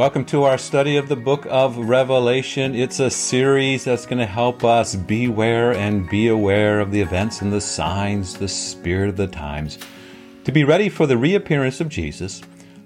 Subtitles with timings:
[0.00, 2.74] Welcome to our study of the book of Revelation.
[2.74, 7.42] It's a series that's going to help us beware and be aware of the events
[7.42, 9.78] and the signs, the spirit of the times,
[10.44, 12.40] to be ready for the reappearance of Jesus,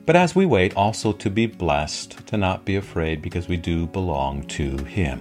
[0.06, 3.86] but as we wait, also to be blessed, to not be afraid because we do
[3.86, 5.20] belong to Him.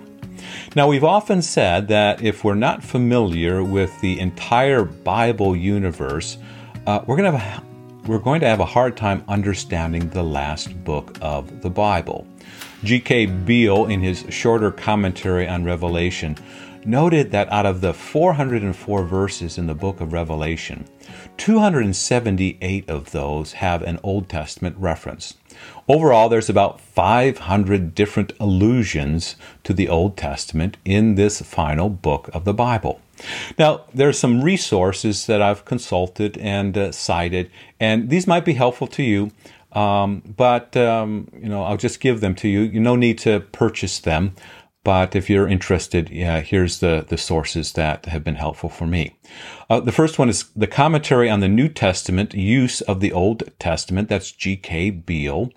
[0.76, 6.40] Now, we've often said that if we're not familiar with the entire Bible universe,
[6.88, 7.73] uh, we're going to have a
[8.06, 12.28] we're going to have a hard time understanding the last book of the Bible.
[12.84, 13.28] G.K.
[13.28, 16.38] Beale, in his shorter commentary on Revelation,
[16.86, 20.86] noted that out of the 404 verses in the book of Revelation,
[21.38, 25.36] 278 of those have an Old Testament reference.
[25.88, 32.46] Overall, there's about 500 different allusions to the Old Testament in this final book of
[32.46, 33.02] the Bible.
[33.58, 38.54] Now, there are some resources that I've consulted and uh, cited, and these might be
[38.54, 39.32] helpful to you.
[39.74, 42.62] Um, but um, you know, I'll just give them to you.
[42.62, 44.36] You no need to purchase them.
[44.84, 49.16] But if you're interested, yeah, here's the, the sources that have been helpful for me.
[49.70, 53.44] Uh, the first one is the commentary on the New Testament use of the Old
[53.60, 54.10] Testament.
[54.10, 54.90] That's G.K.
[54.90, 55.52] Beale.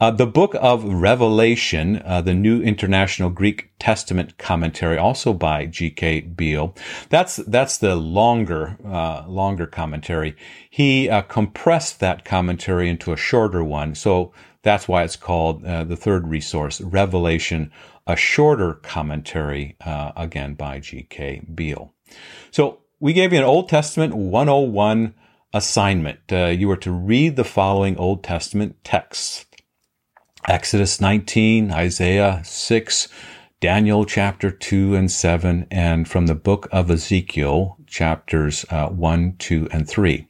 [0.00, 6.20] Uh, the book of Revelation, uh, the New International Greek Testament commentary, also by G.K.
[6.20, 6.74] Beale.
[7.10, 10.36] That's that's the longer uh, longer commentary.
[10.70, 15.84] He uh, compressed that commentary into a shorter one, so that's why it's called uh,
[15.84, 17.72] the third resource, Revelation,
[18.06, 21.42] a shorter commentary, uh, again by G.K.
[21.54, 21.92] Beale.
[22.50, 25.14] So we gave you an Old Testament 101
[25.52, 26.20] assignment.
[26.30, 29.46] you were to read the following Old Testament texts
[30.48, 33.08] Exodus 19, Isaiah 6,
[33.60, 39.68] Daniel chapter 2 and 7, and from the book of Ezekiel, chapters uh, 1, 2,
[39.70, 40.26] and 3.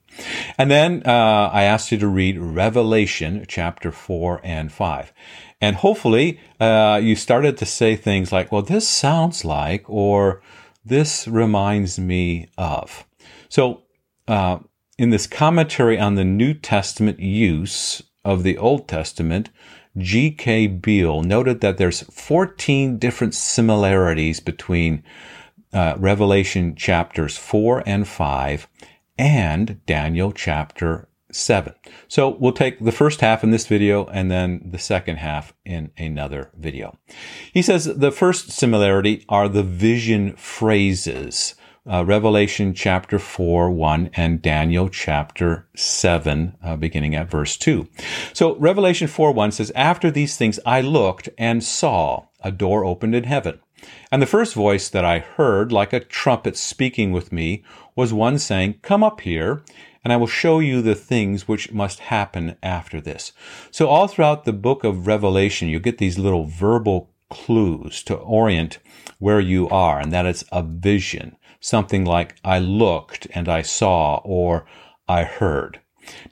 [0.59, 5.12] And then uh, I asked you to read Revelation chapter 4 and 5.
[5.61, 10.43] And hopefully uh, you started to say things like, well, this sounds like, or
[10.84, 13.06] this reminds me of.
[13.49, 13.83] So,
[14.27, 14.61] uh,
[14.97, 19.49] in this commentary on the New Testament use of the Old Testament,
[19.97, 20.67] G.K.
[20.69, 25.03] Beale noted that there's 14 different similarities between
[25.73, 28.69] uh, Revelation chapters 4 and 5
[29.20, 31.75] and Daniel chapter 7.
[32.08, 35.91] So we'll take the first half in this video and then the second half in
[35.98, 36.98] another video.
[37.53, 41.54] He says the first similarity are the vision phrases
[41.91, 47.88] uh, Revelation chapter 4, 1, and Daniel chapter 7, uh, beginning at verse 2.
[48.32, 53.14] So Revelation 4, 1 says, After these things I looked and saw a door opened
[53.14, 53.60] in heaven.
[54.11, 57.63] And the first voice that I heard, like a trumpet speaking with me,
[57.95, 59.63] was one saying, Come up here,
[60.03, 63.33] and I will show you the things which must happen after this.
[63.71, 68.79] So all throughout the book of Revelation, you get these little verbal clues to orient
[69.19, 74.17] where you are, and that it's a vision something like, I looked and I saw,
[74.25, 74.67] or
[75.09, 75.81] I heard.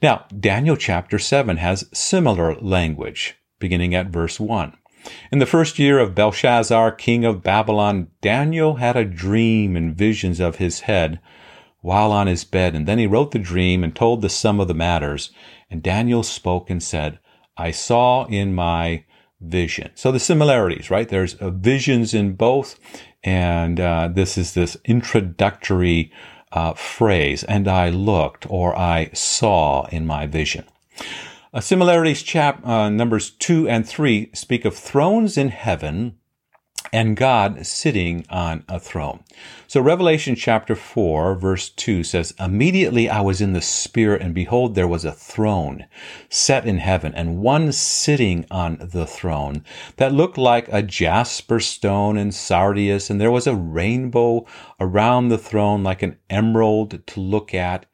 [0.01, 4.75] Now, Daniel chapter 7 has similar language, beginning at verse 1.
[5.31, 10.39] In the first year of Belshazzar, king of Babylon, Daniel had a dream and visions
[10.39, 11.19] of his head
[11.81, 14.67] while on his bed, and then he wrote the dream and told the sum of
[14.67, 15.31] the matters.
[15.71, 17.19] And Daniel spoke and said,
[17.57, 19.05] I saw in my
[19.41, 19.91] vision.
[19.95, 21.07] So the similarities, right?
[21.07, 22.79] There's visions in both,
[23.23, 26.11] and uh, this is this introductory
[26.51, 30.65] uh, phrase, and I looked or I saw in my vision.
[31.51, 36.15] Uh, similarities, chap uh, numbers two and three speak of thrones in heaven
[36.93, 39.23] and God sitting on a throne.
[39.67, 44.75] So Revelation chapter 4 verse 2 says, Immediately I was in the Spirit, and behold,
[44.75, 45.87] there was a throne
[46.29, 49.63] set in heaven, and one sitting on the throne
[49.97, 54.45] that looked like a jasper stone and sardius, and there was a rainbow
[54.79, 57.87] around the throne like an emerald to look at.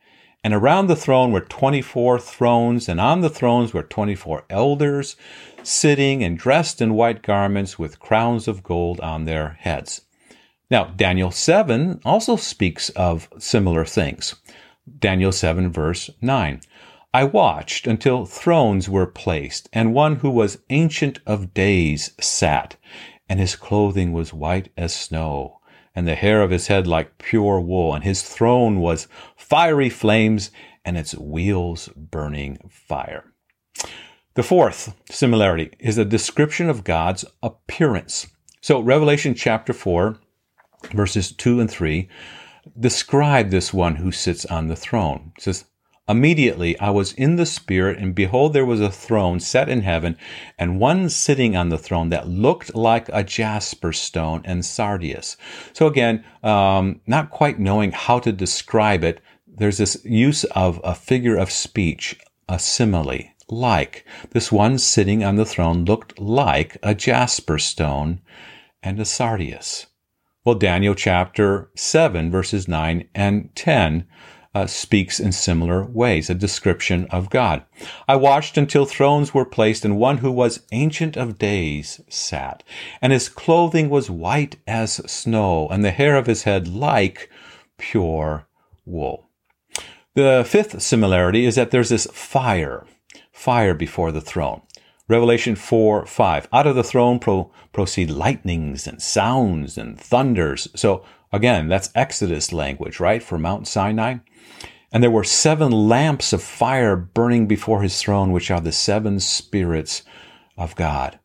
[0.45, 5.15] And around the throne were 24 thrones, and on the thrones were 24 elders
[5.63, 10.01] sitting and dressed in white garments with crowns of gold on their heads.
[10.69, 14.36] Now, Daniel 7 also speaks of similar things.
[15.00, 16.62] Daniel 7, verse 9.
[17.12, 22.75] I watched until thrones were placed, and one who was ancient of days sat,
[23.27, 25.59] and his clothing was white as snow,
[25.95, 30.51] and the hair of his head like pure wool, and his throne was fiery flames,
[30.83, 33.31] and its wheels burning fire.
[34.36, 38.27] The fourth similarity is a description of God's appearance.
[38.62, 40.18] So, Revelation chapter 4,
[40.92, 42.09] verses 2 and 3
[42.80, 45.31] describe this one who sits on the throne.
[45.38, 45.65] It says,
[46.07, 50.18] Immediately I was in the Spirit, and behold, there was a throne set in heaven,
[50.57, 55.36] and one sitting on the throne that looked like a jasper stone and sardius.
[55.74, 60.94] So again, um, not quite knowing how to describe it, there's this use of a
[60.94, 64.06] figure of speech, a simile, like.
[64.30, 68.22] This one sitting on the throne looked like a jasper stone
[68.84, 69.88] and a sardius.
[70.44, 74.06] Well, Daniel chapter 7, verses 9 and 10
[74.56, 77.66] uh, speaks in similar ways, a description of God.
[78.07, 82.63] I watched until thrones were placed, and one who was ancient of days sat,
[83.02, 87.30] and his clothing was white as snow, and the hair of his head like
[87.78, 88.48] pure
[88.86, 89.30] wool.
[90.13, 92.86] The fifth similarity is that there's this fire,
[93.34, 94.62] fire before the throne.
[95.07, 96.48] Revelation 4 5.
[96.52, 100.68] Out of the throne pro- proceed lightnings and sounds and thunders.
[100.75, 103.22] So again, that's Exodus language, right?
[103.22, 104.18] For Mount Sinai.
[104.92, 109.19] And there were seven lamps of fire burning before his throne, which are the seven
[109.19, 110.04] spirits
[110.57, 111.19] of God.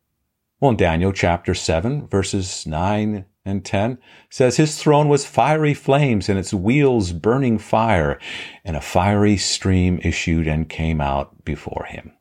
[0.59, 3.97] Well, in Daniel chapter 7, verses 9 and 10
[4.29, 8.19] says, His throne was fiery flames and its wheels burning fire,
[8.63, 12.11] and a fiery stream issued and came out before him.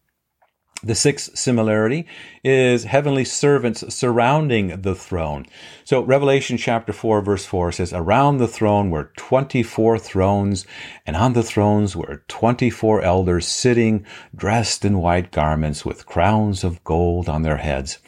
[0.82, 2.06] The sixth similarity
[2.42, 5.44] is heavenly servants surrounding the throne.
[5.84, 10.66] So Revelation chapter 4 verse 4 says, Around the throne were 24 thrones,
[11.04, 16.82] and on the thrones were 24 elders sitting, dressed in white garments with crowns of
[16.82, 17.98] gold on their heads.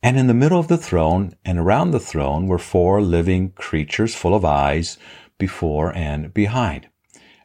[0.00, 4.14] And in the middle of the throne and around the throne were four living creatures
[4.14, 4.96] full of eyes
[5.38, 6.86] before and behind.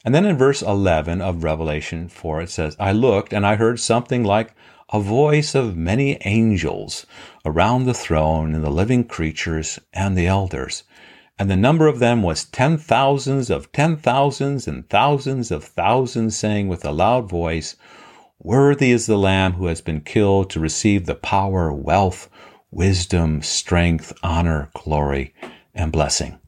[0.07, 3.77] And then in verse 11 of Revelation 4, it says, I looked and I heard
[3.77, 4.56] something like
[4.88, 7.06] a voice of many angels
[7.44, 10.86] around the throne and the living creatures and the elders.
[11.38, 16.38] And the number of them was ten thousands of ten thousands and thousands of thousands,
[16.38, 17.75] saying with a loud voice,
[18.39, 22.30] Worthy is the Lamb who has been killed to receive the power, wealth,
[22.71, 25.33] wisdom, strength, honor, glory,
[25.75, 26.39] and blessing.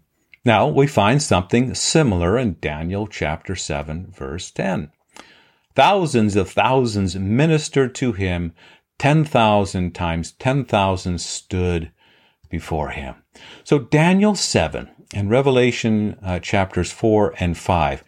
[0.46, 4.92] Now we find something similar in Daniel chapter 7, verse 10.
[5.76, 8.54] Thousands of thousands ministered to him.
[8.98, 11.92] 10,000 times 10,000 stood
[12.50, 13.16] before him.
[13.64, 18.04] So Daniel 7 and Revelation uh, chapters 4 and 5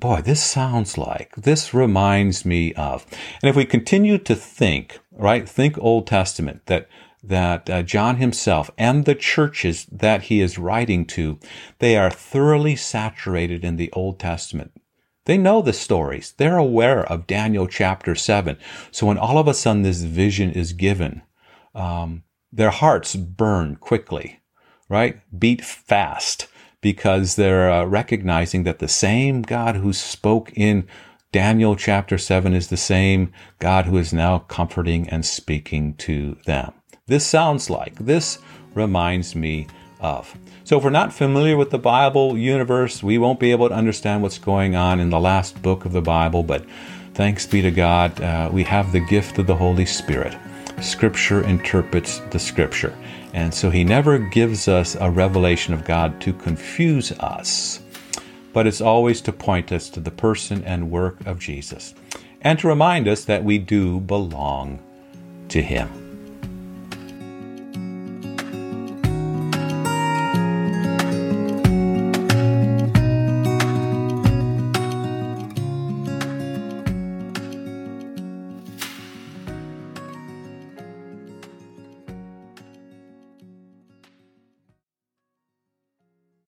[0.00, 3.06] boy, this sounds like, this reminds me of.
[3.42, 6.88] And if we continue to think, right, think Old Testament, that
[7.22, 11.38] that uh, John himself and the churches that he is writing to,
[11.78, 14.72] they are thoroughly saturated in the Old Testament.
[15.26, 16.32] They know the stories.
[16.36, 18.56] They're aware of Daniel chapter 7.
[18.90, 21.22] So when all of a sudden this vision is given,
[21.74, 24.40] um, their hearts burn quickly,
[24.88, 25.20] right?
[25.38, 26.48] Beat fast
[26.80, 30.88] because they're uh, recognizing that the same God who spoke in
[31.32, 36.72] Daniel chapter 7 is the same God who is now comforting and speaking to them.
[37.10, 38.38] This sounds like, this
[38.72, 39.66] reminds me
[39.98, 40.32] of.
[40.62, 44.22] So, if we're not familiar with the Bible universe, we won't be able to understand
[44.22, 46.64] what's going on in the last book of the Bible, but
[47.14, 50.36] thanks be to God, uh, we have the gift of the Holy Spirit.
[50.80, 52.96] Scripture interprets the Scripture.
[53.34, 57.80] And so He never gives us a revelation of God to confuse us,
[58.52, 61.92] but it's always to point us to the person and work of Jesus
[62.42, 64.78] and to remind us that we do belong
[65.48, 66.09] to Him.